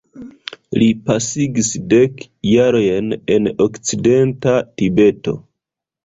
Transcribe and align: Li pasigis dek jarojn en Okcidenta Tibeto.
Li 0.83 0.85
pasigis 1.09 1.67
dek 1.91 2.23
jarojn 2.51 3.11
en 3.35 3.49
Okcidenta 3.67 4.55
Tibeto. 4.83 5.35